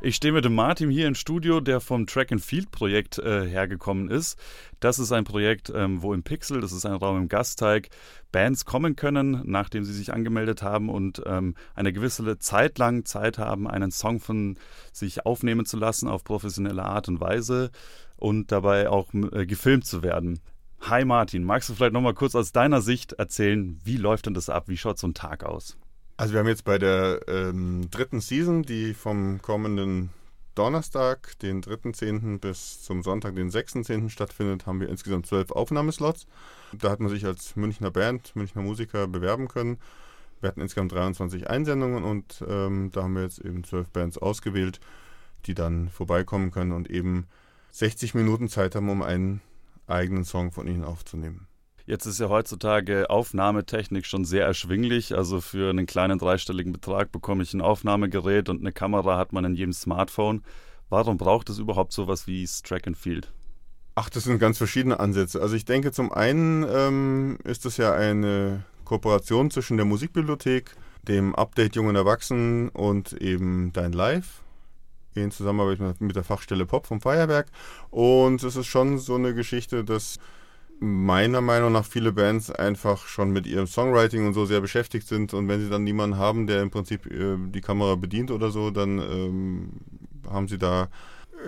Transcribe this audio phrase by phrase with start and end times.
[0.00, 3.44] Ich stehe mit dem Martin hier im Studio, der vom Track and Field Projekt äh,
[3.48, 4.38] hergekommen ist.
[4.78, 7.88] Das ist ein Projekt, ähm, wo im Pixel, das ist ein Raum im Gasteig,
[8.30, 13.38] Bands kommen können, nachdem sie sich angemeldet haben und ähm, eine gewisse Zeit lang Zeit
[13.38, 14.56] haben, einen Song von
[14.92, 17.72] sich aufnehmen zu lassen auf professionelle Art und Weise
[18.14, 20.38] und dabei auch äh, gefilmt zu werden.
[20.82, 24.48] Hi Martin, magst du vielleicht nochmal kurz aus deiner Sicht erzählen, wie läuft denn das
[24.48, 24.68] ab?
[24.68, 25.76] Wie schaut so ein Tag aus?
[26.18, 30.10] Also wir haben jetzt bei der ähm, dritten Season, die vom kommenden
[30.56, 32.40] Donnerstag, den 3.10.
[32.40, 34.10] bis zum Sonntag, den 6.10.
[34.10, 36.26] stattfindet, haben wir insgesamt zwölf Aufnahmeslots.
[36.72, 39.78] Da hat man sich als Münchner Band, Münchner Musiker bewerben können.
[40.40, 44.80] Wir hatten insgesamt 23 Einsendungen und ähm, da haben wir jetzt eben zwölf Bands ausgewählt,
[45.46, 47.28] die dann vorbeikommen können und eben
[47.70, 49.40] 60 Minuten Zeit haben, um einen
[49.86, 51.47] eigenen Song von ihnen aufzunehmen.
[51.88, 55.16] Jetzt ist ja heutzutage Aufnahmetechnik schon sehr erschwinglich.
[55.16, 59.46] Also für einen kleinen dreistelligen Betrag bekomme ich ein Aufnahmegerät und eine Kamera hat man
[59.46, 60.42] in jedem Smartphone.
[60.90, 63.32] Warum braucht es überhaupt sowas wie Track and Field?
[63.94, 65.40] Ach, das sind ganz verschiedene Ansätze.
[65.40, 71.34] Also ich denke, zum einen ähm, ist das ja eine Kooperation zwischen der Musikbibliothek, dem
[71.34, 74.42] Update Jungen Erwachsenen und eben Dein Live
[75.14, 77.46] in Zusammenarbeit mit der Fachstelle Pop vom Feuerwerk.
[77.88, 80.18] Und es ist schon so eine Geschichte, dass
[80.80, 85.34] meiner Meinung nach viele Bands einfach schon mit ihrem Songwriting und so sehr beschäftigt sind
[85.34, 88.70] und wenn sie dann niemanden haben, der im Prinzip äh, die Kamera bedient oder so,
[88.70, 89.70] dann ähm,
[90.28, 90.88] haben sie da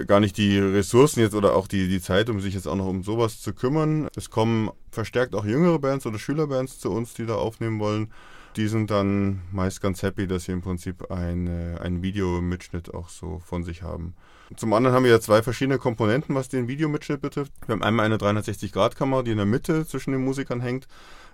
[0.07, 2.87] gar nicht die Ressourcen jetzt oder auch die, die Zeit, um sich jetzt auch noch
[2.87, 4.09] um sowas zu kümmern.
[4.17, 8.13] Es kommen verstärkt auch jüngere Bands oder Schülerbands zu uns, die da aufnehmen wollen.
[8.57, 11.49] Die sind dann meist ganz happy, dass sie im Prinzip ein,
[11.79, 14.15] ein Videomitschnitt auch so von sich haben.
[14.57, 17.53] Zum anderen haben wir ja zwei verschiedene Komponenten, was den Videomitschnitt betrifft.
[17.67, 20.89] Wir haben einmal eine 360-Grad-Kamera, die in der Mitte zwischen den Musikern hängt,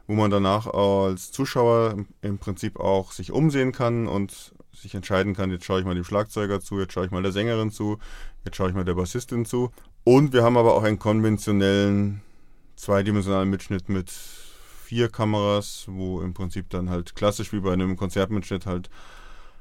[0.07, 5.51] wo man danach als Zuschauer im Prinzip auch sich umsehen kann und sich entscheiden kann,
[5.51, 7.99] jetzt schaue ich mal dem Schlagzeuger zu, jetzt schaue ich mal der Sängerin zu,
[8.45, 9.71] jetzt schaue ich mal der Bassistin zu.
[10.05, 12.21] Und wir haben aber auch einen konventionellen
[12.77, 14.13] zweidimensionalen Mitschnitt mit
[14.87, 18.89] vier Kameras, wo im Prinzip dann halt klassisch wie bei einem Konzertmitschnitt halt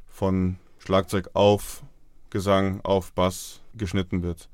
[0.07, 1.83] von Schlagzeug auf
[2.29, 4.49] Gesang auf Bass geschnitten wird.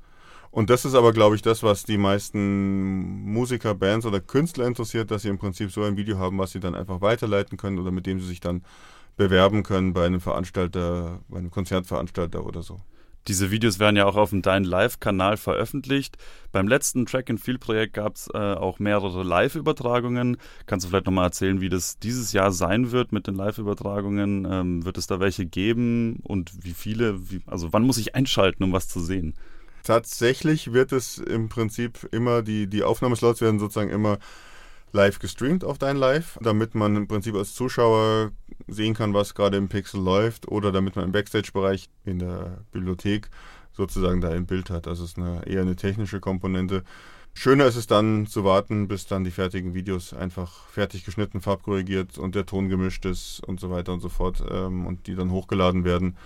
[0.50, 5.10] Und das ist aber, glaube ich, das, was die meisten Musiker, Bands oder Künstler interessiert,
[5.10, 7.90] dass sie im Prinzip so ein Video haben, was sie dann einfach weiterleiten können oder
[7.90, 8.62] mit dem sie sich dann
[9.16, 12.80] bewerben können bei einem Veranstalter, bei einem Konzertveranstalter oder so.
[13.28, 16.16] Diese Videos werden ja auch auf dem Dein Live-Kanal veröffentlicht.
[16.50, 20.38] Beim letzten Track and Field Projekt gab es äh, auch mehrere Live-Übertragungen.
[20.66, 24.46] Kannst du vielleicht nochmal erzählen, wie das dieses Jahr sein wird mit den Live-Übertragungen?
[24.50, 27.30] Ähm, wird es da welche geben und wie viele?
[27.30, 29.34] Wie, also wann muss ich einschalten, um was zu sehen?
[29.84, 34.18] Tatsächlich wird es im Prinzip immer, die, die Aufnahmeslots werden sozusagen immer
[34.92, 38.30] live gestreamt auf dein Live, damit man im Prinzip als Zuschauer
[38.68, 43.28] sehen kann, was gerade im Pixel läuft oder damit man im Backstage-Bereich in der Bibliothek
[43.72, 44.86] sozusagen da im Bild hat.
[44.86, 46.84] Das ist eine, eher eine technische Komponente.
[47.34, 52.18] Schöner ist es dann zu warten, bis dann die fertigen Videos einfach fertig geschnitten, farbkorrigiert
[52.18, 55.30] und der Ton gemischt ist und so weiter und so fort ähm, und die dann
[55.30, 56.18] hochgeladen werden.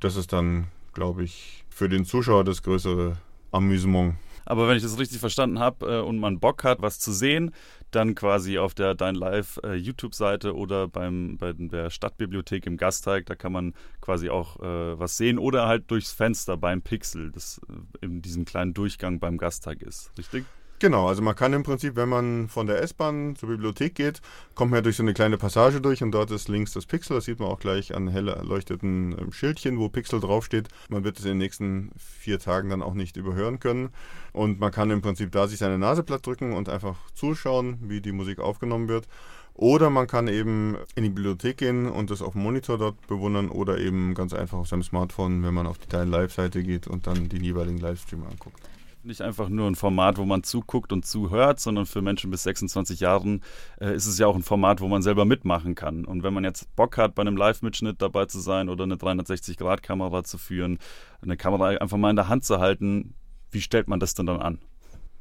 [0.00, 3.18] Das ist dann, glaube ich, für den Zuschauer das größere
[3.52, 4.14] Amüsement.
[4.46, 7.52] Aber wenn ich das richtig verstanden habe äh, und man Bock hat, was zu sehen,
[7.90, 13.26] dann quasi auf der Dein Live äh, YouTube-Seite oder beim, bei der Stadtbibliothek im Gasteig,
[13.26, 17.60] da kann man quasi auch äh, was sehen oder halt durchs Fenster beim Pixel, das
[17.68, 20.44] äh, in diesem kleinen Durchgang beim Gasteig ist, richtig?
[20.80, 24.20] Genau, also man kann im Prinzip, wenn man von der S-Bahn zur Bibliothek geht,
[24.54, 27.16] kommt man ja durch so eine kleine Passage durch und dort ist links das Pixel.
[27.16, 30.68] Das sieht man auch gleich an hell erleuchteten ähm, Schildchen, wo Pixel draufsteht.
[30.88, 33.88] Man wird es in den nächsten vier Tagen dann auch nicht überhören können.
[34.32, 38.00] Und man kann im Prinzip da sich seine Nase platt drücken und einfach zuschauen, wie
[38.00, 39.08] die Musik aufgenommen wird.
[39.54, 43.48] Oder man kann eben in die Bibliothek gehen und das auf dem Monitor dort bewundern
[43.48, 47.08] oder eben ganz einfach auf seinem Smartphone, wenn man auf die Dein Live-Seite geht und
[47.08, 48.60] dann den jeweiligen Livestream anguckt
[49.02, 53.00] nicht einfach nur ein Format, wo man zuguckt und zuhört, sondern für Menschen bis 26
[53.00, 53.42] Jahren
[53.80, 56.04] äh, ist es ja auch ein Format, wo man selber mitmachen kann.
[56.04, 60.24] Und wenn man jetzt Bock hat, bei einem Live-Mitschnitt dabei zu sein oder eine 360-Grad-Kamera
[60.24, 60.78] zu führen,
[61.22, 63.14] eine Kamera einfach mal in der Hand zu halten,
[63.50, 64.58] wie stellt man das denn dann an?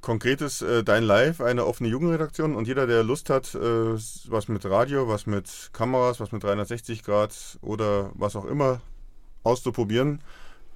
[0.01, 4.47] Konkret ist äh, Dein Live eine offene Jugendredaktion und jeder, der Lust hat, äh, was
[4.47, 8.81] mit Radio, was mit Kameras, was mit 360 Grad oder was auch immer
[9.43, 10.21] auszuprobieren,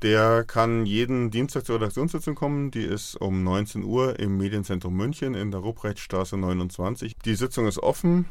[0.01, 2.71] der kann jeden Dienstag zur Redaktionssitzung kommen.
[2.71, 7.15] Die ist um 19 Uhr im Medienzentrum München in der Ruprechtstraße 29.
[7.23, 8.25] Die Sitzung ist offen.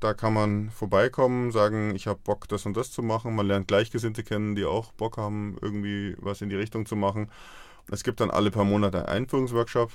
[0.00, 3.34] Da kann man vorbeikommen, sagen, ich habe Bock, das und das zu machen.
[3.34, 7.30] Man lernt Gleichgesinnte kennen, die auch Bock haben, irgendwie was in die Richtung zu machen.
[7.90, 9.90] Es gibt dann alle paar Monate einen Einführungsworkshop,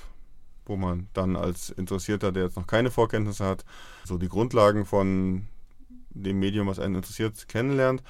[0.66, 3.64] wo man dann als Interessierter, der jetzt noch keine Vorkenntnisse hat,
[4.04, 5.46] so die Grundlagen von
[6.10, 8.02] dem Medium, was einen interessiert, kennenlernt.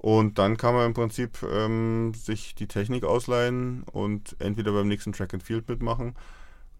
[0.00, 5.12] Und dann kann man im Prinzip ähm, sich die Technik ausleihen und entweder beim nächsten
[5.12, 6.14] Track and Field mitmachen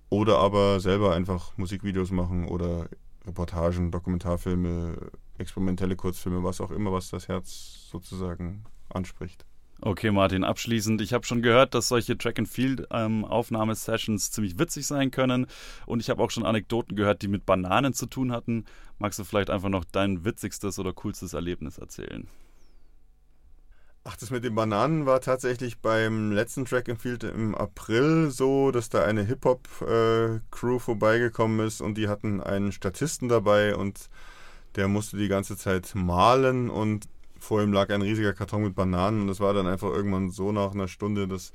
[0.08, 2.88] oder aber selber einfach Musikvideos machen oder
[3.26, 9.44] Reportagen, Dokumentarfilme, experimentelle Kurzfilme, was auch immer, was das Herz sozusagen anspricht.
[9.82, 11.02] Okay, Martin, abschließend.
[11.02, 15.46] Ich habe schon gehört, dass solche Track-and-Field-Aufnahmesessions ähm, ziemlich witzig sein können.
[15.84, 18.64] Und ich habe auch schon Anekdoten gehört, die mit Bananen zu tun hatten.
[18.98, 22.26] Magst du vielleicht einfach noch dein witzigstes oder coolstes Erlebnis erzählen?
[24.02, 28.70] Ach, das mit den Bananen war tatsächlich beim letzten Track and Field im April so,
[28.70, 34.08] dass da eine Hip-Hop-Crew äh, vorbeigekommen ist und die hatten einen Statisten dabei und
[34.76, 37.08] der musste die ganze Zeit malen und
[37.38, 40.50] vor ihm lag ein riesiger Karton mit Bananen und das war dann einfach irgendwann so
[40.50, 41.52] nach einer Stunde, dass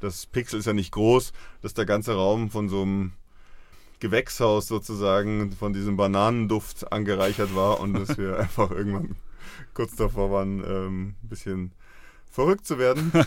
[0.00, 3.12] das Pixel ist ja nicht groß, dass der ganze Raum von so einem
[3.98, 9.16] Gewächshaus sozusagen von diesem Bananenduft angereichert war und dass wir einfach irgendwann
[9.74, 11.72] kurz davor waren, ähm, ein bisschen
[12.30, 13.12] verrückt zu werden.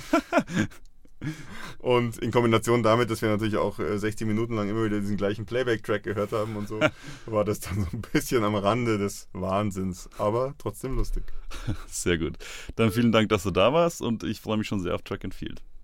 [1.79, 5.17] Und in Kombination damit, dass wir natürlich auch 60 äh, Minuten lang immer wieder diesen
[5.17, 6.79] gleichen Playback-Track gehört haben und so,
[7.25, 11.23] war das dann so ein bisschen am Rande des Wahnsinns, aber trotzdem lustig.
[11.87, 12.37] Sehr gut.
[12.75, 15.23] Dann vielen Dank, dass du da warst und ich freue mich schon sehr auf Track
[15.23, 15.61] and Field.